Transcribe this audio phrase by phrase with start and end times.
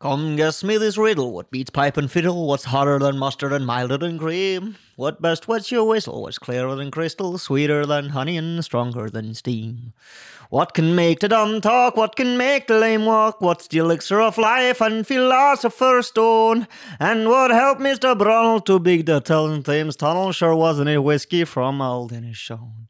[0.00, 1.30] Come, guess me this riddle.
[1.30, 2.46] What beats pipe and fiddle?
[2.46, 4.76] What's hotter than mustard and milder than cream?
[4.96, 6.22] What best wets your whistle?
[6.22, 9.92] What's clearer than crystal, sweeter than honey, and stronger than steam?
[10.48, 11.98] What can make the dumb talk?
[11.98, 13.42] What can make the lame walk?
[13.42, 16.66] What's the elixir of life and philosopher's stone?
[16.98, 18.16] And what helped Mr.
[18.16, 20.32] Brunel to big the Thames tunnel?
[20.32, 22.88] Sure wasn't it whiskey from Old Inishowen?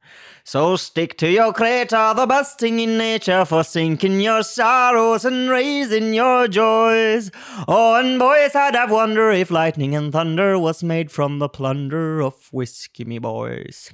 [0.50, 5.48] So stick to your creator, the best thing in nature for sinking your sorrows and
[5.48, 7.30] raising your joys.
[7.68, 12.20] Oh, and boys, I'd have wonder if lightning and thunder was made from the plunder
[12.20, 13.92] of whiskey, me boys.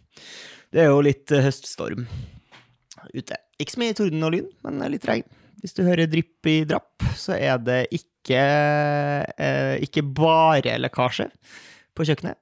[0.72, 2.08] Det er jo litt uh, høststorm
[3.12, 3.36] ute.
[3.60, 5.28] Ikke så mye torden og lyn, men litt regn.
[5.60, 8.44] Hvis du hører drypp i drapp, så er det ikke,
[9.28, 11.28] uh, ikke bare lekkasje
[11.92, 12.40] på kjøkkenet.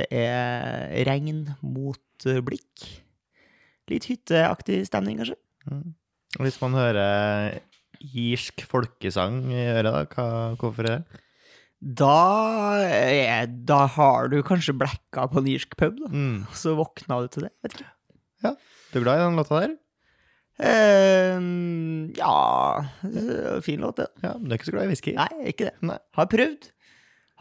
[0.00, 3.04] Det er regn mot eh, blikk.
[3.92, 5.38] Litt hytteaktig stemning, kanskje.
[5.70, 5.94] Mm.
[6.42, 7.60] Hvis man hører
[7.96, 10.26] irsk folkesang i øret, da, hva,
[10.60, 11.22] hvorfor er det?
[11.76, 16.10] Da, er, da har du kanskje blacka på en irsk pub, da.
[16.10, 16.46] Mm.
[16.60, 17.52] Så våkna du til det.
[17.64, 17.92] Vet ikke.
[18.92, 19.74] Du er glad i den låta der?
[20.56, 24.06] Uh, ja Fin låt, det.
[24.22, 25.12] Ja, men du er ikke så glad i whisky?
[25.18, 25.74] Nei, ikke det.
[25.84, 25.98] Nei.
[26.16, 26.70] Har prøvd.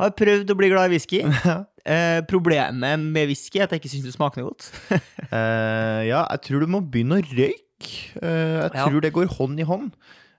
[0.01, 1.21] Har prøvd å bli glad i whisky.
[1.85, 1.93] Ja.
[1.93, 4.71] Eh, problemet med whisky er at jeg ikke syns det smaker godt.
[5.35, 7.89] Eh, ja, jeg tror du må begynne å røyke.
[8.21, 8.85] Eh, jeg Ja.
[8.87, 9.91] tror det går hånd i hånd.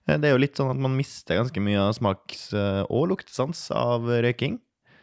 [0.09, 3.09] Eh, det er jo litt sånn at man mister ganske mye av smaks- eh, og
[3.11, 4.59] luktesans av røyking.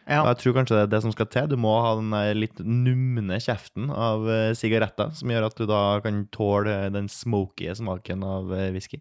[0.08, 0.22] Ja.
[0.22, 1.46] Og jeg tror kanskje det er det som skal til.
[1.48, 6.00] Du må ha den litt numne kjeften av eh, sigaretter, som gjør at du da
[6.04, 9.00] kan tåle den smoky smaken av whisky.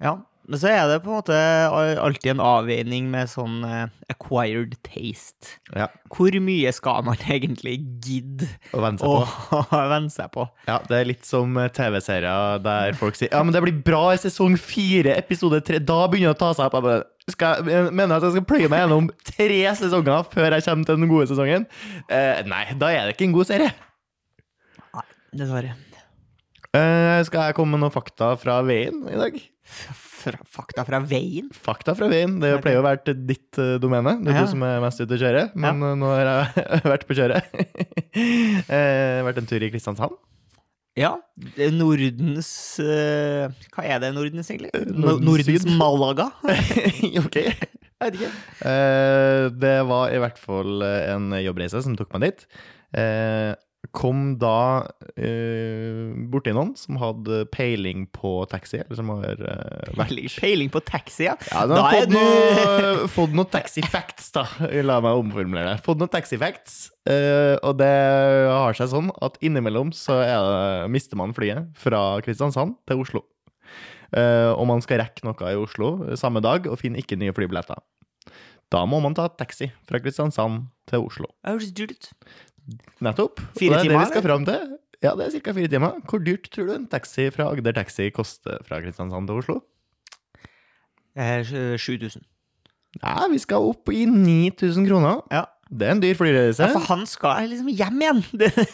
[0.00, 0.18] ja.
[0.52, 1.36] Men så er det på en måte
[2.04, 5.54] alltid en avveining med sånn eh, acquired taste.
[5.72, 10.44] Ja, Hvor mye skal man egentlig gidde å venne seg på.
[10.68, 14.02] Ja, det er litt som eh, TV-serier der folk sier Ja, men det blir bra
[14.12, 15.80] i sesong fire, episode tre.
[15.80, 16.90] Da begynner det å ta seg opp.
[17.24, 20.90] Jeg skal, jeg mener at jeg skal pløye meg gjennom tre sesonger før jeg kommer
[20.90, 21.64] til den gode sesongen.
[22.12, 23.72] Eh, nei, da er det ikke en god serie.
[24.92, 25.08] Nei,
[25.40, 25.72] Dessverre.
[26.76, 29.40] Eh, skal jeg komme med noen fakta fra veien i dag?
[30.22, 31.48] Fra, fakta fra veien?
[31.54, 32.36] Fakta fra veien.
[32.42, 34.16] Det pleier å være ditt uh, domene.
[34.22, 34.44] Det er Ja.
[34.46, 35.44] du som er mest ute å kjøre.
[35.58, 35.94] Men ja.
[35.98, 37.48] nå har jeg vært på kjøret.
[38.76, 40.14] eh, vært en tur i Kristiansand.
[40.98, 41.14] Ja.
[41.72, 42.50] Nordens
[42.84, 44.72] uh, Hva er det Nordens, egentlig?
[44.92, 45.68] Nordens Nordens.
[45.80, 46.28] Malaga?
[47.22, 47.38] ok.
[48.02, 48.30] Jeg vet ikke.
[48.66, 52.40] Eh, det var i hvert fall eh, en jobbreise som tok meg dit.
[52.98, 53.52] Eh,
[53.90, 54.86] kom da
[55.18, 60.70] eh, borti noen som hadde peiling på taxi, eller som har eh, vært Peiling, peiling
[60.72, 61.34] på taxi, ja.
[61.50, 64.44] ja, Da har fått, du- noe, fått noen taxi facts, da.
[64.86, 65.82] La meg omformulere det.
[65.86, 66.78] Fått noen taxi facts,
[67.10, 67.90] eh, og det
[68.52, 73.24] har seg sånn at innimellom så er det, mister man flyet fra Kristiansand til Oslo.
[74.14, 77.80] Eh, og man skal rekke noe i Oslo samme dag og finner ikke nye flybilletter.
[78.72, 81.26] Da må man ta taxi fra Kristiansand til Oslo.
[81.42, 82.06] Det høres dyrt ut.
[83.02, 83.40] Nettopp.
[83.58, 84.66] Fire og det er timer, det vi skal fram til.
[85.02, 85.54] Ja, det er ca.
[85.56, 85.96] fire timer.
[86.08, 89.56] Hvor dyrt tror du en taxi fra Agder Taxi koster fra Kristiansand til Oslo?
[91.18, 91.42] Eh,
[91.76, 92.22] 7000.
[93.02, 95.22] Ja, vi skal opp i 9000 kroner.
[95.32, 95.44] Ja.
[95.72, 96.60] Det er en dyr flyreise.
[96.60, 98.22] ja, for han skal liksom hjem igjen!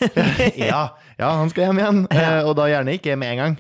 [0.73, 0.81] Ja,
[1.19, 2.41] ja, han skal hjem igjen, Ja.
[2.41, 3.59] eh, og da gjerne ikke med en gang.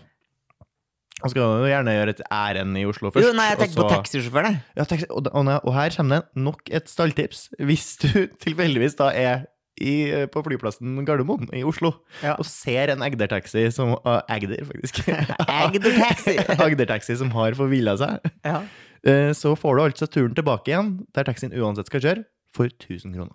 [1.23, 3.27] Han skal jo gjerne gjøre et ærend i Oslo først.
[3.27, 3.85] Jo, nei, jeg tenker så...
[3.87, 4.59] på taxisjåføren.
[4.59, 4.65] jeg.
[4.79, 7.49] Ja, taxi, og, og, og her kommer det nok et stalltips.
[7.63, 8.11] Hvis du
[8.45, 9.47] tilfeldigvis da er
[9.81, 9.95] i,
[10.33, 12.35] på flyplassen Gardermoen i Oslo Ja.
[12.39, 15.03] og ser en Agder-taxi som uh, Agder, faktisk.
[15.49, 16.37] Agder-taxi.
[16.67, 18.31] Agder-taxi som har forvilla seg.
[18.47, 18.63] Ja.
[19.07, 22.25] Uh, Så får du altså turen tilbake igjen, der taxien uansett skal kjøre,
[22.57, 23.35] for 1000 kroner.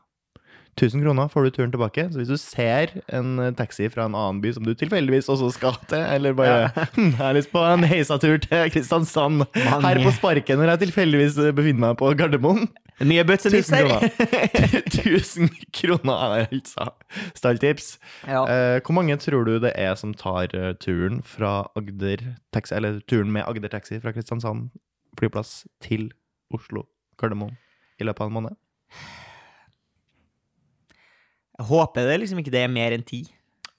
[0.73, 2.07] 1000 kroner får du turen tilbake.
[2.09, 5.51] Så hvis du ser en eh, taxi fra en annen by som du tilfeldigvis også
[5.53, 9.83] skal til, eller bare hm, Jeg har lyst på en heisatur til Kristiansand Mange.
[9.85, 12.65] her på sparket når jeg tilfeldigvis eh, befinner meg på Gardermoen.
[13.01, 13.87] Mye bøttenisser!
[13.89, 14.09] 1000 der.
[14.13, 14.83] kroner.
[14.85, 15.49] 1000
[16.13, 16.85] er altså
[17.35, 17.97] stalltips.
[18.27, 18.43] Ja.
[18.45, 21.23] Eh, hvor mange tror du det er som tar eh, turen
[21.75, 22.21] Agder
[22.53, 24.69] taxi, eller turen med Agder taxi fra Kristiansand
[25.19, 26.11] flyplass til
[26.53, 26.85] Oslo
[27.17, 27.57] Gardermoen
[27.99, 28.57] i løpet av en måned?
[31.53, 33.25] Jeg håper det liksom ikke det er mer enn ti.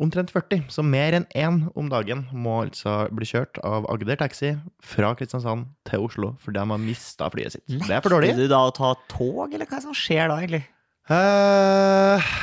[0.03, 4.51] Omtrent 40, så mer enn én om dagen må altså bli kjørt av Agder taxi
[4.83, 7.63] fra Kristiansand til Oslo, fordi de har mista flyet sitt.
[7.71, 8.33] Det er for dårlig.
[8.33, 10.65] Nekter du da å ta tog, eller hva er det som skjer da, egentlig?
[11.07, 12.35] Uh,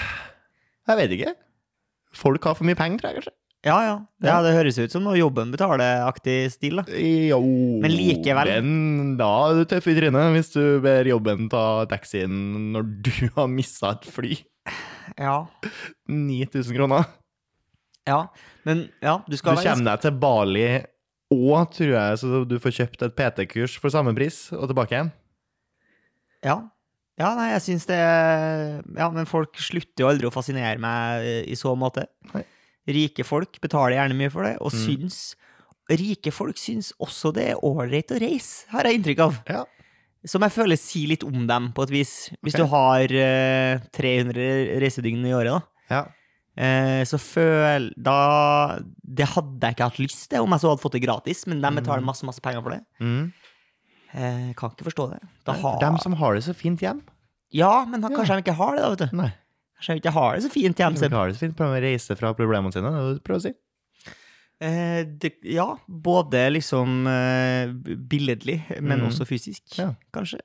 [0.88, 1.36] jeg vet ikke.
[2.15, 3.36] Folk har for mye penger, tror jeg kanskje.
[3.68, 3.95] Ja, ja.
[4.25, 6.88] ja det høres ut som noe jobben betaler-aktig stil, da.
[6.95, 7.44] Jo,
[7.83, 8.50] Men likevel.
[8.50, 12.31] Den, da er du tøff i trynet hvis du ber jobben ta taxien
[12.71, 14.39] når du har mista et fly.
[15.19, 15.42] Ja.
[16.07, 17.12] 9000 kroner.
[18.09, 18.19] Ja.
[18.68, 20.65] Men ja, du skal Du kommer deg til Bali
[21.33, 25.12] Og tror jeg så du får kjøpt et PT-kurs for samme pris, og tilbake igjen.
[26.45, 26.57] Ja.
[27.19, 31.44] Ja, nei, jeg syns det Ja, men folk slutter jo aldri å fascinere meg eh,
[31.51, 32.07] i så måte.
[32.33, 32.44] Nei.
[32.92, 34.81] Rike folk betaler gjerne mye for det, og Mm.
[34.86, 35.21] syns
[35.92, 39.38] Rike folk syns også det er ålreit å reise, har jeg inntrykk av.
[39.50, 39.65] Ja.
[40.24, 42.30] Som jeg føler sier litt om dem, på et vis.
[42.45, 42.63] Hvis okay.
[42.63, 45.62] du har uh, 300 reisedygn i året, da.
[45.92, 46.01] Ja.
[46.57, 48.77] Eh, så føl Da
[49.07, 51.62] Det hadde jeg ikke hatt lyst til om jeg så hadde fått det gratis, men
[51.62, 52.09] de betaler Mm.
[52.12, 52.81] masse masse penger for det.
[53.00, 53.31] Mm.
[54.13, 55.21] Eh, kan ikke forstå det.
[55.48, 55.80] Da har...
[55.80, 57.01] Dem som har det så fint hjem.
[57.53, 58.18] Ja, men da, Ja.
[58.18, 59.15] kanskje de ikke har det, da, vet du.
[59.18, 59.31] Nei.
[59.80, 60.94] Kanskje de ikke har det så fint hjem.
[61.00, 61.56] De har det så fint.
[61.56, 62.92] på å reise fra problemene sine.
[62.92, 63.53] Det er det du prøver å si.
[64.62, 69.07] Eh, det, ja, både liksom eh, billedlig, men Mm.
[69.07, 69.95] også fysisk, Ja.
[70.13, 70.39] kanskje.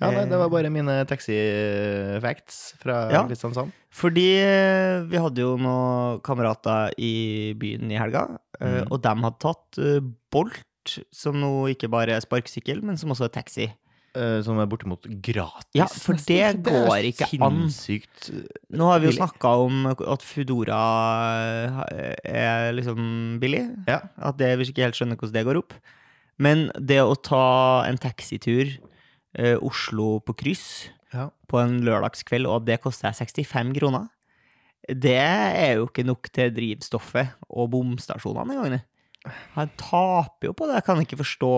[0.00, 3.22] Ja, nei, det var bare mine taxi-facts fra Ja.
[3.28, 3.70] Kristiansand.
[3.94, 8.24] Fordi eh, vi hadde jo noen kamerater i byen i helga,
[8.60, 8.88] eh, Mm.
[8.90, 10.00] og de hadde tatt eh,
[10.34, 13.68] Bolt, som nå ikke bare er sparkesykkel, men som også er taxi.
[14.16, 15.74] Eh, som er bortimot gratis.
[15.74, 16.26] Ja, for det,
[16.62, 17.64] det går ikke an.
[17.70, 18.28] Sinnssykt
[18.70, 20.82] Nå har vi jo snakka om at Foodora
[21.90, 23.64] eh, er liksom billig.
[23.88, 24.00] Ja.
[24.18, 25.74] At det, vi ikke helt skjønner hvordan det går opp.
[26.38, 28.70] Men det å ta en taxitur
[29.38, 31.28] eh, Oslo på kryss Ja.
[31.48, 34.08] på en lørdagskveld, og at det koster deg 65 kroner,
[34.88, 38.82] det er jo ikke nok til drivstoffet og bomstasjonene engang.
[39.54, 41.52] Han taper jo på det, jeg kan ikke forstå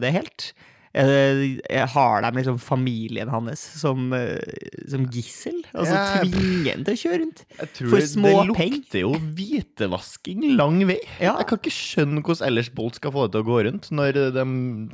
[0.00, 0.52] det helt.
[0.92, 4.38] Eh, Har de liksom familien hans som, eh,
[4.90, 5.60] som gissel?
[5.72, 6.22] Altså Ja.
[6.24, 7.44] tvinger ham til å kjøre rundt?
[7.60, 8.54] Jeg For små penger?
[8.54, 10.98] Det lukter jo hvitevasking lang vei.
[11.20, 11.36] Ja.
[11.38, 14.12] Jeg kan ikke skjønne hvordan ellers Bolt skal få det til å gå rundt når
[14.34, 14.44] de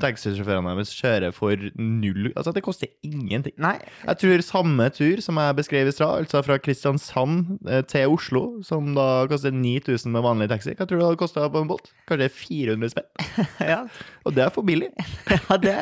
[0.02, 3.54] taxisjåførene deres kjører for null Altså, det koster ingenting.
[3.56, 8.10] Nei, Jeg tror samme tur som jeg beskrev i stad, altså fra Kristiansand eh, til
[8.12, 11.62] Oslo, som da koster 9000 med vanlig taxi, hva tror du det hadde kosta på
[11.62, 11.90] en Bolt?
[12.06, 13.08] Kanskje 400 spenn?
[13.60, 13.87] ja.
[14.26, 14.90] Og det er for billig.
[15.34, 15.78] ja, det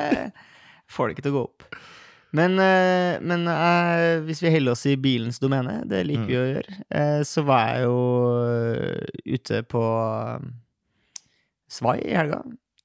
[0.93, 1.69] får det ikke til å gå opp.
[2.35, 6.49] Men, eh, men eh, hvis vi heller oss i bilens domene, det liker vi å
[6.49, 9.85] gjøre, eh, så var jeg jo ute på
[11.71, 12.43] Svai i helga.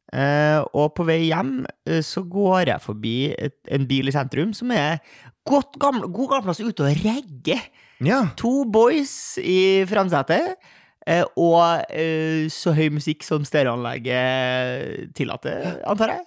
[0.10, 4.56] Eh, og på vei hjem eh, så går jeg forbi et, en bil i sentrum
[4.58, 4.98] som er
[5.46, 7.62] godt gamle, god gammelplass ute og regger.
[8.06, 8.24] Ja.
[8.40, 10.58] To boys i framsetet,
[11.40, 16.26] og eh, så høy musikk som stereoanlegget tillater, antar jeg.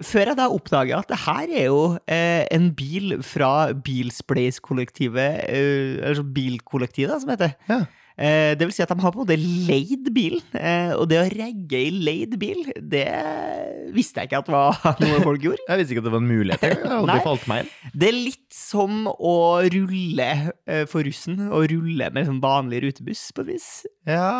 [0.00, 5.98] Før jeg da oppdager at det her er jo eh, en bil fra Bilsplace-kollektivet, eh,
[6.00, 7.56] eller så bilkollektivet, som heter.
[7.68, 7.82] Ja.
[8.18, 11.20] Eh, det vil si at de har på en måte leid bilen, eh, og det
[11.20, 13.06] å regge i leid bil, det
[13.94, 15.64] visste jeg ikke at var noe folk gjorde.
[15.68, 16.66] Jeg visste ikke at det var en mulighet.
[16.66, 16.84] engang.
[16.84, 17.72] Det aldri falt meg inn.
[17.94, 19.36] Det er litt som å
[19.72, 20.28] rulle
[20.66, 23.68] eh, for russen, og rulle med liksom vanlig rutebuss, på et vis.
[24.08, 24.30] Ja,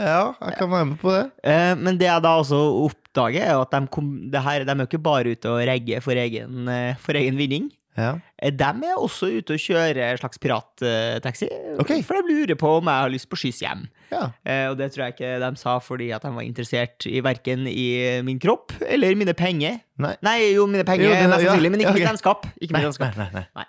[0.00, 1.24] ja, jeg kan være med på det.
[1.46, 4.84] Eh, men det jeg da også oppdager, er at de, kom, det her, de er
[4.84, 7.68] jo ikke bare ute og ragge for eh, for egen vinning.
[7.96, 8.12] Ja.
[8.38, 11.48] Eh, De er også ute og kjører en slags pirattaxi,
[11.80, 12.02] okay.
[12.04, 13.86] for de lurer på om jeg har lyst på skyss hjem.
[14.12, 14.30] ja.
[14.44, 17.66] Eh, Og det tror jeg ikke de sa fordi at de var interessert i verken
[17.66, 19.80] i min kropp eller mine penger.
[19.98, 20.14] Nei.
[20.22, 22.46] Nei, jo, mine penger, Jo, det- mest ja, men ikke ja, mitt vennskap.
[22.60, 23.16] Ikke mitt vennskap.
[23.16, 23.66] nei, nei, nei.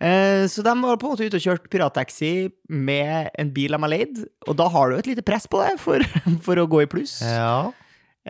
[0.00, 3.78] Eh, Så de var på en måte ute og kjørt pirattaxi med en bil de
[3.78, 4.16] har leid,
[4.48, 6.00] og da har du et lite press på deg for,
[6.46, 7.20] for å gå i pluss.
[7.20, 7.70] Ja.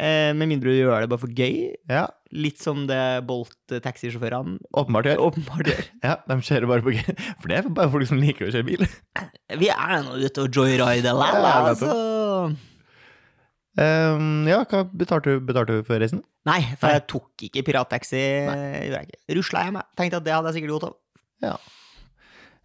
[0.00, 1.74] Eh, Med mindre du gjør det bare for gøy.
[1.90, 2.06] ja.
[2.32, 5.18] Litt som det Bolt-taxisjåførene Åpenbart gjør.
[5.26, 5.80] åpenbart gjør.
[6.06, 7.14] Ja, de kjører bare på gøy.
[7.42, 8.84] For det er bare folk som liker å kjøre bil.
[9.58, 11.90] Vi er nå ute og joyrider likevel, Ja, altså.
[13.80, 16.22] Um, ja, hva betalte du, betalte du for reisen?
[16.48, 16.94] Nei, for Nei.
[16.98, 18.22] jeg tok ikke pirattaxi.
[19.36, 19.90] Rusla jeg meg.
[19.98, 21.68] Tenkte at det hadde jeg sikkert godt av.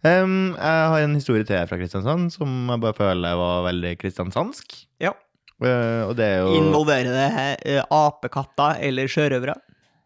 [0.06, 4.76] Um, jeg har en historie til fra Kristiansand som jeg bare føler var veldig kristiansandsk.
[5.02, 5.14] Ja.
[5.62, 9.54] Uh, og det er jo Involverer det uh, apekatter eller sjørøvere?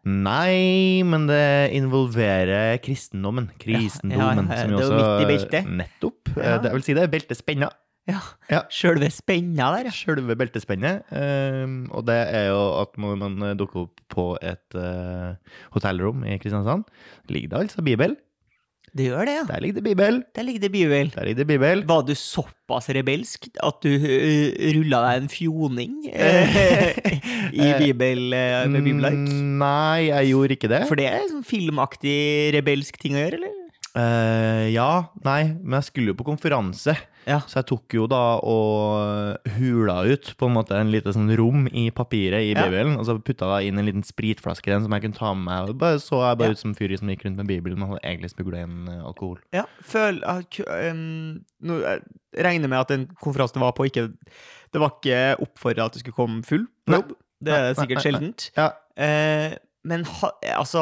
[0.01, 3.51] Nei, men det involverer kristendommen.
[3.61, 5.67] Kristendommen, Ja, ja, som jo også midt i beltet.
[5.69, 6.31] Nettopp.
[6.33, 6.55] Ja.
[6.55, 7.69] Eh, Det, vil si det er beltespenna.
[8.09, 8.17] Ja.
[8.49, 8.63] Ja.
[8.73, 9.93] Sjølve spenna der, ja.
[9.93, 11.05] Sjølve beltespennet.
[11.13, 15.37] Um, og det er jo at når man dukker opp på et uh,
[15.75, 16.87] hotellrom i Kristiansand,
[17.29, 18.17] ligger det altså Bibel.
[18.91, 19.43] Det gjør det, ja.
[19.47, 20.17] Der ligger det Bibel.
[20.35, 21.11] Der ligger det bibel.
[21.15, 21.83] Der ligger det Bibel.
[21.87, 26.57] Var du såpass rebelsk at du uh, rulla deg en fjoning uh,
[27.67, 29.15] i bibel, uh, med bibelark?
[29.15, 30.81] Mm, Nei, jeg gjorde ikke det.
[30.91, 32.17] For det er sånn filmaktig
[32.57, 33.57] rebelsk ting å gjøre, eller?
[33.95, 34.91] Uh, ja,
[35.23, 36.97] nei, men jeg skulle jo på konferanse.
[37.27, 37.39] Ja.
[37.49, 41.67] Så jeg tok jo da og hula ut på en måte en lite sånn rom
[41.67, 42.55] i papiret i.
[42.57, 45.31] Bibelen, og så putta jeg inn en liten spritflaske i den som jeg kunne ta
[45.37, 45.71] med meg.
[45.71, 48.03] Og bare så jeg bare ut som fyr som gikk rundt med Bibelen, men hadde
[48.03, 49.39] egentlig smugla inn eh, alkohol.
[49.55, 51.01] Ja, føl em,
[51.61, 54.09] nå, Jeg regner med at den konferansen var på, ikke
[54.71, 57.17] Det var ikke oppfordra at du skulle komme full på jobb.
[57.41, 58.49] Det er sikkert sjeldent.
[58.57, 58.71] Ja.
[58.95, 60.81] Eh, men ha, altså,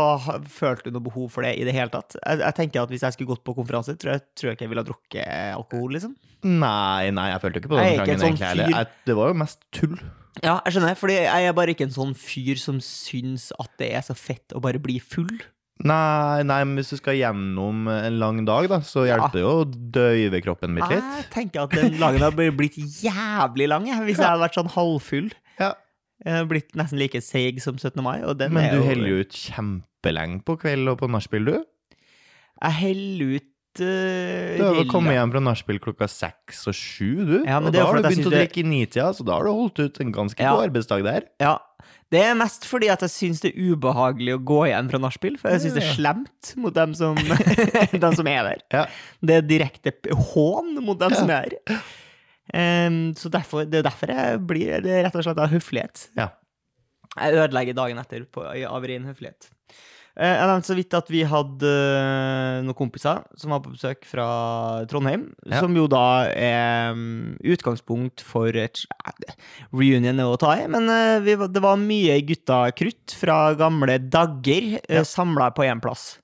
[0.52, 2.18] følte du noe behov for det i det hele tatt?
[2.20, 4.66] Jeg, jeg tenker at Hvis jeg skulle gått på konferanse, tror jeg, tror jeg ikke
[4.68, 5.94] jeg ville ha drukket alkohol.
[5.96, 6.16] liksom.
[6.44, 9.38] Nei, nei, jeg følte ikke på Jeg den ikke sånn egentlig Jeg- Det var jo
[9.40, 9.96] mest tull.
[10.44, 13.94] Ja, jeg skjønner, fordi jeg er bare ikke en sånn fyr som syns at det
[13.96, 15.32] er så fett å bare bli full.
[15.80, 19.16] Nei, nei, men hvis du skal gjennom en lang dag, da, så Ja.
[19.18, 21.04] hjelper det jo å døyve kroppen mitt litt.
[21.04, 24.72] Jeg tenker at den langen hadde blitt jævlig lang jeg, hvis jeg hadde vært sånn
[24.76, 25.32] halvfull.
[25.60, 25.74] Ja.
[26.26, 28.02] Jeg har blitt nesten like seig som 17.
[28.04, 28.18] mai.
[28.50, 31.62] Men du heller jo ut kjempelenge på kveld og på nachspiel, du.
[32.60, 33.46] Jeg heller ut
[33.80, 37.38] uh, Du har jo kommet hjem fra nachspiel klokka seks og sju, du.
[37.48, 39.80] Ja, og da har du begynt å drikke i nitida, så da har du holdt
[39.80, 40.58] ut en ganske Ja.
[40.58, 41.30] god arbeidsdag der.
[41.40, 41.56] Ja.
[42.12, 45.38] Det er mest fordi at jeg syns det er ubehagelig å gå igjen fra nachspiel.
[45.40, 47.16] For jeg syns det er slemt mot dem som,
[48.04, 48.64] dem som er der.
[48.74, 48.86] Ja.
[49.24, 49.94] Det er direkte
[50.34, 51.80] hån mot dem som er her.
[52.54, 56.08] Em, så derfor, det er derfor jeg blir det er rett og slett av høflighet.
[56.18, 56.32] Ja.
[57.20, 59.50] Jeg ødelegger dagen etter på, av ren høflighet.
[60.20, 64.04] Uh, Jeg nevnte så vidt at vi hadde uh, noen kompiser som var på besøk
[64.10, 64.26] fra
[64.92, 65.28] Trondheim.
[65.48, 65.62] Ja.
[65.62, 69.36] Som jo da er um, utgangspunkt for et uh,
[69.72, 74.74] Reunion å ta i, men eh, vi, det var mye gutta krutt fra gamle dagger
[74.90, 75.06] Ja.
[75.08, 76.18] samla på én plass.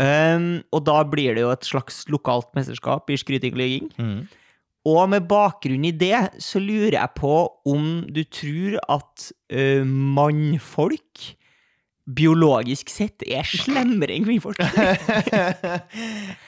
[0.00, 3.90] Um, og da blir det jo et slags lokalt mesterskap i skryting og ligging.
[4.00, 4.20] Mm.
[4.88, 7.34] Og med bakgrunn i det så lurer jeg på
[7.68, 11.34] om du tror at uh, mannfolk
[12.10, 14.58] biologisk sett er slemmere enn kvinnfolk.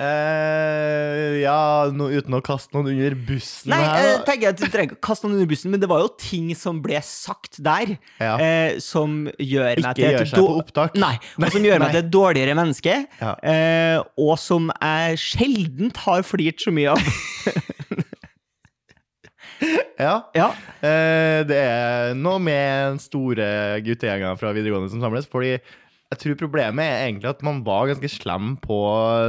[0.03, 4.25] uh, ja, no, uten å kaste noen under bussen Nei, her, jeg da.
[4.27, 6.81] tenker at du trenger ikke kaste noen under bussen, men det var jo ting som
[6.83, 8.35] ble sagt der, Ja.
[8.41, 10.99] uh, som gjør meg Ikke til gjør seg på opptak.
[10.99, 13.33] Nei, og som gjør meg til et dårligere menneske, Ja.
[13.43, 16.99] eh, og som jeg sjeldent har flirt så mye av.
[20.03, 20.15] Ja.
[20.35, 20.51] Ja,
[20.83, 25.53] Eh, det er noe med store guttegjenger fra videregående som samles, fordi
[26.13, 28.77] jeg tror problemet er egentlig at man var ganske slem på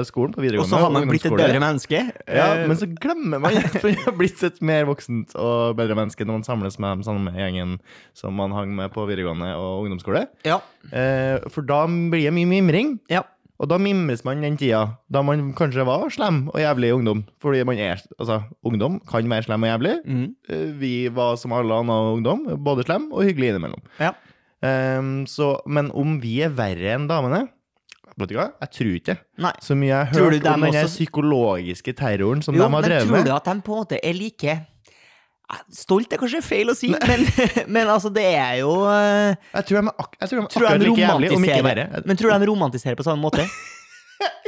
[0.03, 0.65] skolen, på videregående.
[0.67, 2.01] Og så har man blitt et bedre menneske.
[2.27, 5.95] Ja, Eh, men så glemmer man at man har blitt et mer voksent og bedre
[5.95, 7.77] menneske når man samles med den samme gjengen
[8.17, 10.25] som man hang med på videregående og ungdomsskole.
[10.43, 10.59] ja,
[10.91, 12.97] Eh, for da blir det mye mimring.
[13.09, 13.23] ja.
[13.61, 14.79] Og da mimres man den tida
[15.13, 17.23] da man kanskje var slem og jævlig i ungdom.
[17.39, 19.95] Fordi man er, altså, ungdom kan være slem og jævlig.
[20.05, 20.35] Mm.
[20.49, 23.83] Eh, Vi var som alle andre ungdom, både slem og hyggelig innimellom.
[23.99, 24.11] Ja.
[24.63, 27.47] Um, så, men om vi er verre enn damene?
[28.13, 29.15] Jeg tror ikke.
[29.41, 29.51] Nei.
[29.61, 32.83] Så mye jeg har hørt om den også- psykologiske terroren som Jo, de har men
[32.83, 34.53] drevet tror du at de på en måte er like
[35.73, 37.25] Stolt er kanskje feil å si, men,
[37.67, 40.67] men altså, det er jo eh, Jeg tror de er, ak jeg tror de Tror
[40.69, 41.85] akkurat like jævlig, om ikke verre.
[42.05, 43.45] Men tror de romantiserer på samme måte?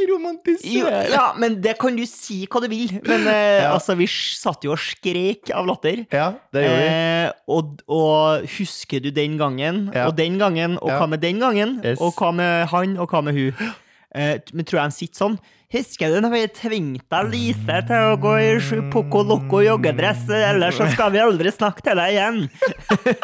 [0.09, 1.09] Romantiserer.
[1.11, 2.91] ja, men det kan du si hva du vil.
[3.07, 3.71] Men eh, Ja.
[3.73, 6.03] altså, vi satt jo og skrek av latter.
[6.13, 6.91] Ja, det gjorde vi.
[6.91, 10.07] Eh, og, og husker du den gangen, Ja.
[10.09, 10.99] og den gangen, og Ja.
[11.01, 11.99] hva med den gangen, Yes.
[12.03, 13.51] og hva med han, og hva med hun?
[14.15, 15.33] Eh, men tror jeg de sitter sånn
[15.73, 20.77] Husker du når vi tvingte Lise til å gå i sju Poco Loco joggedress, ellers
[20.77, 22.37] så skal vi aldri snakke til deg igjen?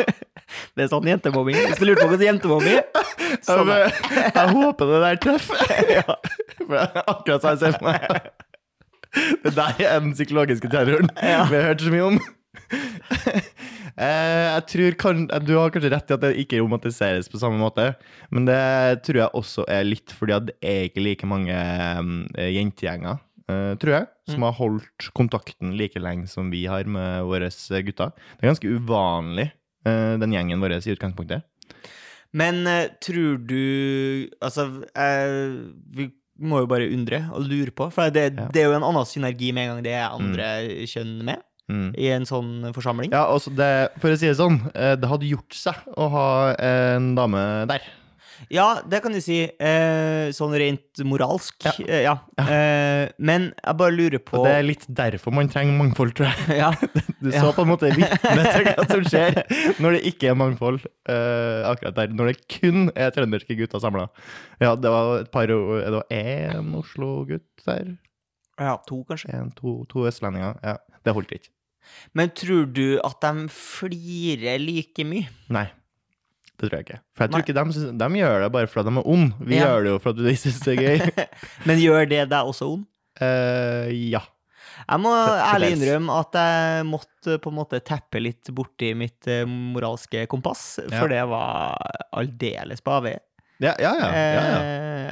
[0.76, 1.60] det er sånn jentemobbing.
[1.70, 2.86] Hvis du lurte på hvordan jentemobbing er,
[3.46, 3.78] sånn det.
[3.86, 5.66] jeg, jeg håper det der treffer.
[6.02, 6.18] Ja.
[6.62, 8.32] For det er akkurat sånn jeg ser for meg.
[9.46, 11.44] Det der er den psykologiske terroren Ja.
[11.52, 12.20] vi har hørt så mye om.
[13.98, 17.60] Eh, jeg tror kan, Du har kanskje rett i at det ikke romantiseres på samme
[17.60, 17.96] måte,
[18.32, 22.52] men det tror jeg også er litt fordi at det er ikke like mange eh,
[22.56, 23.20] jentegjenger,
[23.50, 24.48] eh, tror jeg, som Mm.
[24.48, 27.50] har holdt kontakten like lenge som vi har med våre
[27.84, 28.12] gutter.
[28.40, 29.52] Det er ganske uvanlig,
[29.84, 31.44] den gjengen vår i utgangspunktet.
[32.34, 32.64] Men
[33.02, 34.86] tror du Altså,
[35.92, 39.06] vi må jo bare undre og lure på, for det, det er jo en annen
[39.06, 40.48] synergi med en gang det er andre
[40.90, 41.88] kjønn med Mm.
[41.96, 43.14] i en sånn forsamling.
[43.16, 43.72] Ja, altså det,
[44.04, 46.28] For å si det sånn, eh, det hadde gjort seg å ha
[46.60, 47.90] en dame der.
[48.50, 49.44] Ja, det kan du si.
[49.46, 51.60] Eh, sånn rent moralsk.
[51.68, 51.74] Ja.
[51.86, 52.16] Eh, ja.
[52.42, 56.32] Eh, men jeg bare lurer på Og det er litt derfor man trenger mangfold, tror
[56.32, 56.58] jeg.
[56.64, 56.72] ja.
[57.22, 59.36] Du så på en måte vitne til hva som skjer
[59.84, 62.16] når det ikke er mangfold eh, akkurat der.
[62.18, 64.08] Når det kun er trønderske gutter samla.
[64.64, 67.94] Ja, det var et par Det var én Oslo-gutt der.
[68.58, 69.36] ja, to, kanskje.
[69.38, 70.58] En, to, to østlendinger.
[70.66, 71.54] Ja, det holdt ikke.
[72.18, 75.30] Men tror du at de flirer like mye?
[75.54, 75.68] Nei.
[76.62, 77.00] Det tror jeg ikke.
[77.18, 79.48] For jeg tror ikke de, synes, de gjør det bare fordi de er onde.
[79.50, 79.64] Vi Ja.
[79.66, 81.26] gjør det jo for at vi syns det er gøy.
[81.68, 82.86] Men gjør det deg også ond?
[83.22, 84.22] Uh, ja.
[84.82, 89.44] Jeg må ærlig innrømme at jeg måtte på en måte teppe litt borti mitt eh,
[89.46, 91.78] moralske kompass, for det var
[92.18, 93.20] aldeles på avveie.
[93.62, 94.10] Ja, ja, ja.
[94.12, 94.62] ja, ja.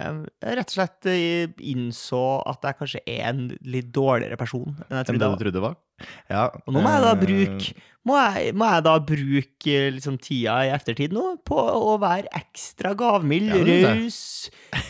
[0.10, 4.96] Eh, rett og slett eh, innså at jeg kanskje er en litt dårligere person enn
[4.98, 5.20] jeg Enn trodde.
[5.20, 5.39] det du var.
[5.44, 5.75] trodde var?
[6.32, 6.44] Ja.
[6.65, 7.74] Og nå må jeg da eh, bruke
[8.08, 12.94] Må jeg, må jeg da bruke liksom tida i ettertid nå på å være ekstra
[12.98, 14.22] gavmild, raus,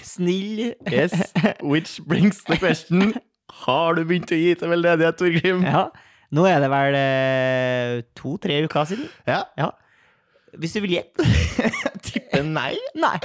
[0.06, 1.18] snill Yes,
[1.66, 3.16] which brings the question
[3.66, 5.66] Har du begynt å gi til veldedighet, Torgrim?
[5.68, 5.88] Ja.
[6.38, 6.96] Nå er det vel
[8.14, 9.08] to-tre uker siden.
[9.26, 9.42] Ja.
[9.58, 9.72] Ja.
[10.62, 11.26] Hvis du vil gjette
[12.06, 12.76] Tippe nei.
[12.98, 13.16] Nei,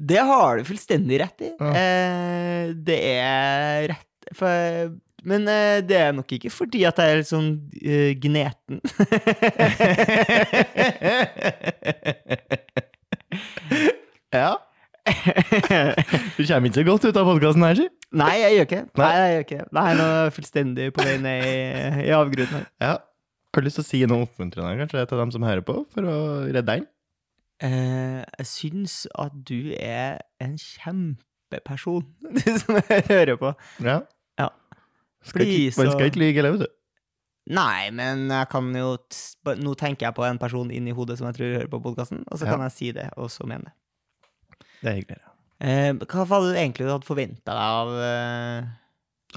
[0.00, 1.50] det har du fullstendig rett i.
[1.60, 1.70] Ja.
[1.76, 4.50] Eh, det er rett for,
[5.28, 7.50] Men eh, det er nok ikke fordi at jeg er litt sånn
[7.82, 8.80] eh, gneten.
[14.32, 14.56] ja.
[15.10, 17.86] Du kommer ikke så godt ut av podkasten her, si.
[18.10, 21.38] Nei, jeg gjør ikke Nei, jeg gjør ikke nå er jeg fullstendig på vei ned
[21.46, 21.48] i,
[22.06, 22.62] i avgrunnen.
[22.82, 22.94] Ja.
[23.50, 26.02] Har du lyst til å si noe oppmuntrende kanskje til dem som hører på, for
[26.06, 26.08] å
[26.46, 26.80] redde deg?
[27.62, 33.52] Eh, jeg syns at du er en kjempeperson, du som jeg hører på.
[33.84, 33.98] Ja.
[34.40, 34.48] Ja.
[35.28, 36.70] Skal ikke, man skal ikke like eller, vet du.
[37.50, 38.92] Nei, men jeg kan jo
[39.58, 42.38] Nå tenker jeg på en person inni hodet som jeg tror hører på podkasten, og
[42.38, 42.52] så Ja.
[42.54, 43.74] kan jeg si det, og så mene det.
[44.80, 45.26] Det er hyggeligere.
[45.60, 48.68] Eh, hva var det du egentlig hadde forventa deg av eh,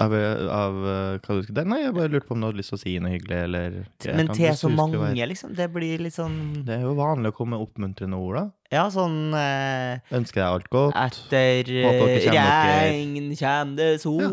[0.02, 2.72] Av, av uh, hva du skulle Nei, jeg bare lurte på om du hadde lyst
[2.72, 3.76] til å si noe hyggelig, eller
[4.18, 5.52] Men til så mange, være- liksom?
[5.54, 8.44] Det blir litt sånn Det er jo vanlig å komme med oppmuntrende ord, da.
[8.74, 10.96] Ja, sånn eh, Ønsker deg alt godt.
[10.98, 14.24] Etter eh, regn kjem det sol,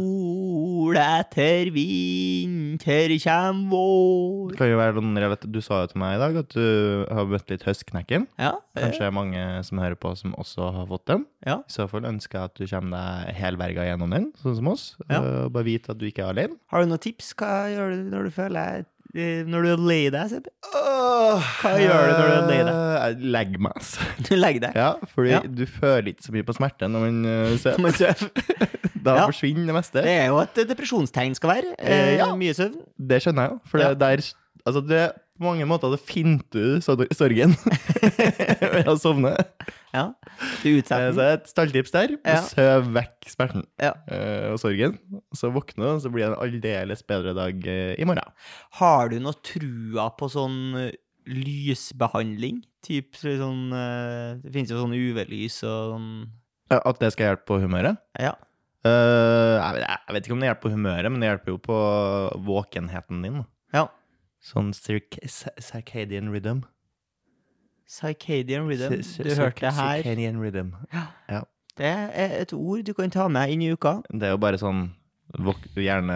[1.01, 6.01] etter vinter kjem vår Det kan jo være noen, jeg vet, Du sa jo til
[6.01, 6.65] meg i dag at du
[7.09, 8.27] har møtt litt Høstknekken.
[8.41, 8.83] Ja, det.
[8.85, 11.25] Kanskje det er mange som hører på, som også har fått den.
[11.45, 11.59] Ja.
[11.61, 14.85] I så fall ønsker jeg at du kommer deg helberga gjennom den, sånn som oss.
[15.07, 15.21] Ja.
[15.21, 16.59] Og bare vite at du ikke er alene.
[16.73, 17.33] Har du noen tips?
[17.39, 20.51] Hva gjør du når du føler eh, Når du er lei deg, Sebbe?
[20.71, 22.77] Hva gjør du når du er lei deg?
[23.01, 24.05] Jeg legger meg, altså.
[24.29, 24.77] Du legger deg.
[24.79, 25.41] Ja, fordi Ja.
[25.43, 27.75] du føler ikke så mye på smerte når man uh, ser.
[27.81, 27.91] Men.
[29.01, 29.25] Da Ja.
[29.27, 30.03] forsvinner det meste.
[30.05, 31.73] Det er jo et depresjonstegn skal være.
[31.79, 32.29] Eh, Eh, ja.
[32.37, 32.77] Mye søvn.
[32.97, 33.59] Det skjønner jeg jo.
[33.71, 33.93] For Ja.
[33.93, 34.23] det er
[34.61, 37.55] Altså, det på mange måter det finner du sorgen
[38.77, 39.31] ved å sovne.
[39.97, 40.13] Ja.
[40.63, 41.33] Du utsetter Så den.
[41.39, 42.13] et stalltips der.
[42.23, 42.37] Ja.
[42.47, 43.91] Søv vekk smerten Ja.
[44.07, 44.97] eh, og sorgen.
[45.35, 48.31] Så våkne, og så blir det en aldeles bedre dag eh, i morgen.
[48.79, 50.93] Har du noe trua på sånn eh,
[51.27, 52.61] lysbehandling?
[52.81, 56.07] Typ sånn eh, Det finnes jo sånn UV-lys og sånn
[56.73, 57.99] At det skal hjelpe på humøret?
[58.17, 58.31] Ja.
[58.87, 61.75] Eh, jeg, vet, ikke om det hjelper på humøret, men det hjelper jo på
[62.47, 63.41] våkenheten din.
[63.75, 63.89] ja.
[64.41, 66.63] Sånn circadian rhythm.
[67.91, 69.01] Circadian rhythm.
[69.01, 70.01] Du hørte det her.
[70.01, 70.71] Circadian rhythm.
[70.93, 71.43] Ja.
[71.77, 73.99] Det er et ord du kan ta med inn i uka.
[74.11, 74.89] Det er jo bare sånn
[75.31, 76.15] Gjerne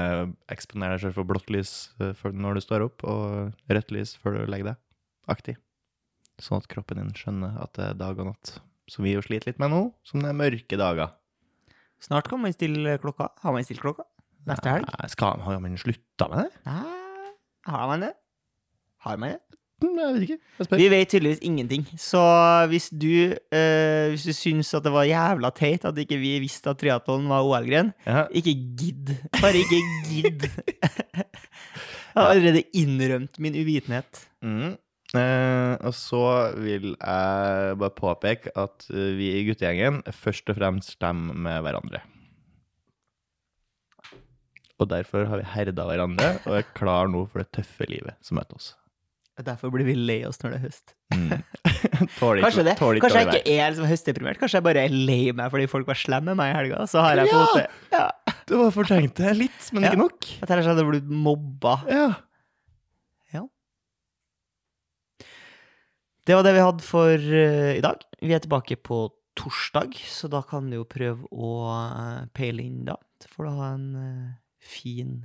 [0.51, 1.69] eksponere deg selv for blått lys
[2.03, 4.81] eh, når du står opp, og rødt lys før du legger deg.
[5.31, 5.55] Aktig.
[6.43, 8.57] Sånn at kroppen din skjønner at det er dag og natt.
[8.91, 11.15] Som vi jo sliter litt med nå, som det er mørke dager.
[12.03, 13.29] Snart kan man stille klokka.
[13.39, 14.03] Har man stilt klokka?
[14.45, 14.91] Neste helg?
[14.91, 16.63] Nei, Skal har man slutta med det?
[16.67, 17.31] Nei,
[17.71, 18.11] har man det?
[19.07, 19.54] Har man det?
[19.83, 20.37] Jeg vet ikke.
[20.59, 20.79] Jeg.
[20.79, 21.83] Vi vet tydeligvis ingenting.
[21.99, 22.21] Så
[22.71, 26.71] hvis du, eh, hvis du syns at det var jævla teit at ikke vi visste
[26.71, 28.23] at triatlon var OL-gren, Ja.
[28.31, 29.11] ikke gidd.
[29.41, 30.47] Bare ikke gidd.
[32.15, 34.21] Jeg har allerede innrømt min uvitenhet.
[34.41, 34.77] Mm.
[35.15, 36.21] Eh, og så
[36.55, 41.99] vil jeg bare påpeke at vi i guttegjengen først og fremst stemmer med hverandre.
[44.79, 48.39] Og derfor har vi herda hverandre og er klar nå for det tøffe livet som
[48.39, 48.73] møter oss.
[49.43, 50.93] Derfor blir vi lei oss når det er høst.
[51.11, 51.31] Mm.
[51.35, 54.39] ikke, Kanskje, det, ikke kanskje jeg ikke er liksom høstdeprimert.
[54.39, 56.85] Kanskje jeg bare er lei meg fordi folk var slemme med meg i helga.
[56.87, 57.65] Så har jeg på Ja!
[57.97, 58.05] ja.
[58.45, 59.91] Du har fortrengt det litt, men Ja.
[59.91, 60.29] ikke nok.
[60.45, 61.79] At jeg hadde blitt mobba.
[61.91, 62.07] Ja.
[66.25, 68.01] Det var det vi hadde for uh, i dag.
[68.17, 69.03] Vi er tilbake på
[69.37, 72.95] torsdag, så da kan du jo prøve å uh, peile inn da.
[73.21, 75.19] Så får du ha en uh, fin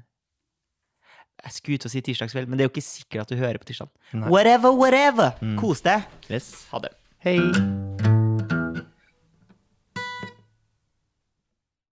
[1.45, 3.59] Jeg skulle ut og si tirsdagskveld, men det er jo ikke sikkert at du hører
[3.63, 3.89] på tirsdag.
[4.29, 5.31] Whatever, whatever!
[5.41, 5.57] Mm.
[5.61, 6.05] Kos deg.
[6.31, 6.53] Yes.
[6.75, 6.95] Ha det.
[7.25, 7.39] Hei.